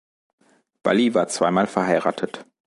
[0.81, 2.47] Valli war zweimal verheiratet.